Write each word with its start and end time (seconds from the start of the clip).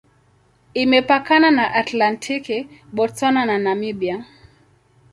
Imepakana 0.73 1.51
na 1.51 1.65
Atlantiki, 1.73 2.67
Botswana 2.93 3.45
na 3.45 3.57
Namibia. 3.57 4.25